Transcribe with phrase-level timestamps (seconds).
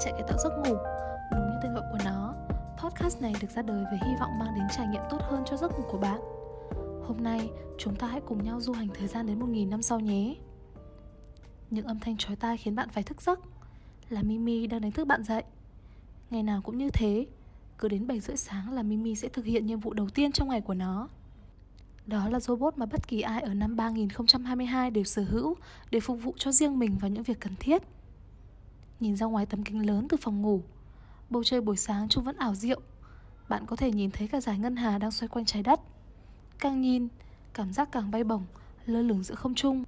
[0.00, 0.76] chạy cái tạo giấc ngủ.
[1.32, 2.34] Đúng như tên gọi của nó,
[2.82, 5.56] Podcast này được ra đời với hy vọng mang đến trải nghiệm tốt hơn cho
[5.56, 6.20] giấc ngủ của bạn.
[7.06, 10.00] Hôm nay, chúng ta hãy cùng nhau du hành thời gian đến 1.000 năm sau
[10.00, 10.34] nhé.
[11.70, 13.40] Những âm thanh chói tai khiến bạn phải thức giấc.
[14.08, 15.42] Là Mimi đang đánh thức bạn dậy.
[16.30, 17.26] Ngày nào cũng như thế,
[17.78, 20.48] Cứ đến 7 rưỡi sáng là Mimi sẽ thực hiện nhiệm vụ đầu tiên trong
[20.48, 21.08] ngày của nó.
[22.06, 25.56] Đó là robot mà bất kỳ ai ở năm 3022 đều sở hữu
[25.90, 27.82] để phục vụ cho riêng mình vào những việc cần thiết.
[29.00, 30.62] Nhìn ra ngoài tấm kính lớn từ phòng ngủ,
[31.30, 32.80] bầu trời buổi sáng trông vẫn ảo diệu.
[33.48, 35.80] Bạn có thể nhìn thấy cả dải ngân hà đang xoay quanh trái đất.
[36.58, 37.08] Càng nhìn,
[37.54, 38.46] cảm giác càng bay bổng,
[38.86, 39.84] lơ lửng giữa không trung.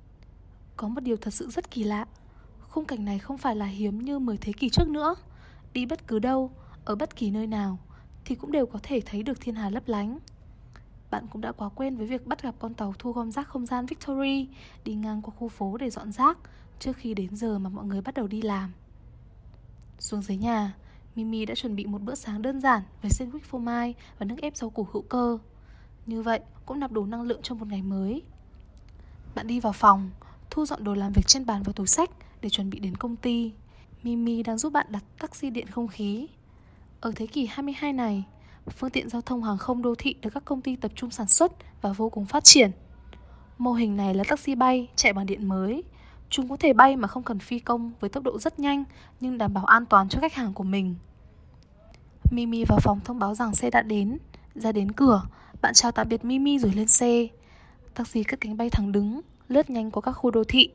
[0.76, 2.06] Có một điều thật sự rất kỳ lạ.
[2.68, 5.14] Khung cảnh này không phải là hiếm như 10 thế kỷ trước nữa.
[5.72, 6.50] Đi bất cứ đâu,
[6.84, 7.78] ở bất kỳ nơi nào
[8.24, 10.18] thì cũng đều có thể thấy được thiên hà lấp lánh.
[11.10, 13.66] Bạn cũng đã quá quen với việc bắt gặp con tàu thu gom rác không
[13.66, 14.48] gian Victory
[14.84, 16.38] đi ngang qua khu phố để dọn rác
[16.78, 18.72] trước khi đến giờ mà mọi người bắt đầu đi làm.
[20.00, 20.74] Xuống dưới nhà,
[21.16, 24.36] Mimi đã chuẩn bị một bữa sáng đơn giản với sandwich phô mai và nước
[24.42, 25.38] ép rau củ hữu cơ.
[26.06, 28.22] Như vậy cũng nạp đủ năng lượng cho một ngày mới.
[29.34, 30.10] Bạn đi vào phòng,
[30.50, 33.16] thu dọn đồ làm việc trên bàn và túi sách để chuẩn bị đến công
[33.16, 33.52] ty.
[34.02, 36.26] Mimi đang giúp bạn đặt taxi điện không khí.
[37.00, 38.24] Ở thế kỷ 22 này,
[38.70, 41.26] phương tiện giao thông hàng không đô thị được các công ty tập trung sản
[41.26, 42.70] xuất và vô cùng phát triển.
[43.58, 45.82] Mô hình này là taxi bay chạy bằng điện mới.
[46.30, 48.84] Chúng có thể bay mà không cần phi công với tốc độ rất nhanh
[49.20, 50.94] nhưng đảm bảo an toàn cho khách hàng của mình.
[52.30, 54.18] Mimi vào phòng thông báo rằng xe đã đến.
[54.54, 55.22] Ra đến cửa,
[55.62, 57.26] bạn chào tạm biệt Mimi rồi lên xe.
[57.94, 60.70] Taxi cất cánh bay thẳng đứng, lướt nhanh qua các khu đô thị.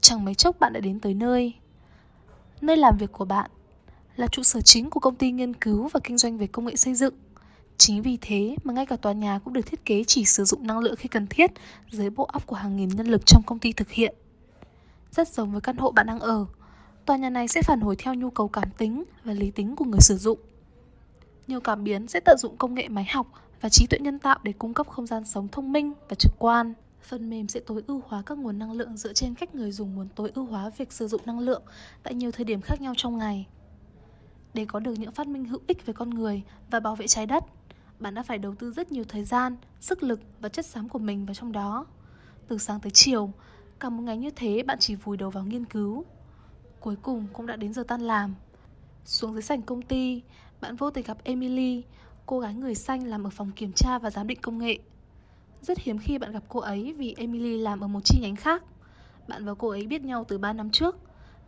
[0.00, 1.52] Chẳng mấy chốc bạn đã đến tới nơi.
[2.60, 3.50] Nơi làm việc của bạn
[4.16, 6.76] là trụ sở chính của công ty nghiên cứu và kinh doanh về công nghệ
[6.76, 7.14] xây dựng.
[7.76, 10.66] Chính vì thế mà ngay cả tòa nhà cũng được thiết kế chỉ sử dụng
[10.66, 11.50] năng lượng khi cần thiết
[11.90, 14.14] dưới bộ óc của hàng nghìn nhân lực trong công ty thực hiện.
[15.16, 16.46] Rất giống với căn hộ bạn đang ở,
[17.04, 19.84] tòa nhà này sẽ phản hồi theo nhu cầu cảm tính và lý tính của
[19.84, 20.38] người sử dụng.
[21.46, 23.26] Nhiều cảm biến sẽ tận dụng công nghệ máy học
[23.60, 26.32] và trí tuệ nhân tạo để cung cấp không gian sống thông minh và trực
[26.38, 26.74] quan.
[27.02, 29.94] Phần mềm sẽ tối ưu hóa các nguồn năng lượng dựa trên cách người dùng
[29.94, 31.62] muốn tối ưu hóa việc sử dụng năng lượng
[32.02, 33.46] tại nhiều thời điểm khác nhau trong ngày.
[34.54, 37.26] Để có được những phát minh hữu ích về con người và bảo vệ trái
[37.26, 37.44] đất,
[37.98, 40.98] bạn đã phải đầu tư rất nhiều thời gian, sức lực và chất xám của
[40.98, 41.86] mình vào trong đó.
[42.48, 43.30] Từ sáng tới chiều,
[43.80, 46.04] cả một ngày như thế bạn chỉ vùi đầu vào nghiên cứu.
[46.80, 48.34] Cuối cùng cũng đã đến giờ tan làm.
[49.04, 50.22] Xuống dưới sảnh công ty,
[50.60, 51.82] bạn vô tình gặp Emily,
[52.26, 54.78] cô gái người xanh làm ở phòng kiểm tra và giám định công nghệ.
[55.62, 58.62] Rất hiếm khi bạn gặp cô ấy vì Emily làm ở một chi nhánh khác.
[59.28, 60.96] Bạn và cô ấy biết nhau từ 3 năm trước,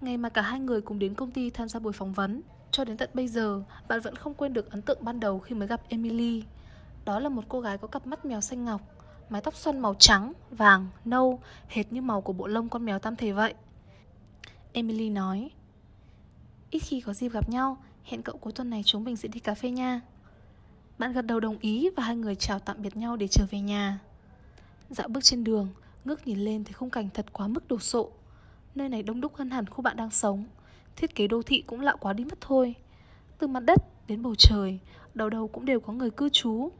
[0.00, 2.43] ngày mà cả hai người cùng đến công ty tham gia buổi phỏng vấn.
[2.71, 5.55] Cho đến tận bây giờ, bạn vẫn không quên được ấn tượng ban đầu khi
[5.55, 6.43] mới gặp Emily.
[7.05, 8.81] Đó là một cô gái có cặp mắt mèo xanh ngọc,
[9.31, 12.99] mái tóc xoăn màu trắng, vàng, nâu, hệt như màu của bộ lông con mèo
[12.99, 13.55] tam thể vậy.
[14.72, 15.50] Emily nói,
[16.71, 19.41] ít khi có dịp gặp nhau, hẹn cậu cuối tuần này chúng mình sẽ đi
[19.41, 20.00] cà phê nha.
[20.99, 23.61] Bạn gật đầu đồng ý và hai người chào tạm biệt nhau để trở về
[23.61, 23.99] nhà.
[24.91, 25.69] Dạo bước trên đường,
[26.05, 28.11] ngước nhìn lên thấy khung cảnh thật quá mức đồ sộ.
[28.75, 30.44] Nơi này đông đúc hơn hẳn khu bạn đang sống.
[30.99, 32.75] Thiết kế đô thị cũng lạ quá đi mất thôi
[33.38, 34.78] Từ mặt đất đến bầu trời
[35.15, 36.71] Đầu đầu cũng đều có người cư trú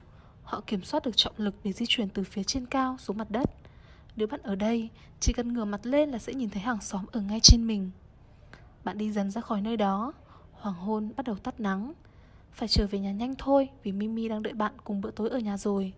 [0.49, 3.31] Họ kiểm soát được trọng lực để di chuyển từ phía trên cao xuống mặt
[3.31, 3.51] đất
[4.17, 4.89] Nếu bạn ở đây,
[5.21, 7.91] Chỉ cần ngửa mặt lên là sẽ nhìn thấy hàng xóm ở ngay trên mình
[8.85, 10.13] Bạn đi dần ra khỏi nơi đó,
[10.53, 11.93] Hoàng hôn bắt đầu tắt nắng
[12.53, 15.39] Phải trở về nhà nhanh thôi Vì Mimi đang đợi bạn cùng bữa tối ở
[15.39, 15.93] nhà rồi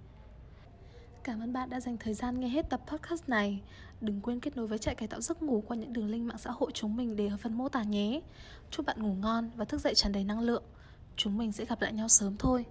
[1.25, 3.61] Cảm ơn bạn đã dành thời gian nghe hết tập podcast này.
[4.01, 6.39] Đừng quên kết nối với trại cải tạo giấc ngủ qua những đường link mạng
[6.39, 8.21] xã hội chúng mình để ở phần mô tả nhé.
[8.71, 10.63] Chúc bạn ngủ ngon và thức dậy tràn đầy năng lượng.
[11.17, 12.65] Chúng mình sẽ gặp lại nhau sớm thôi.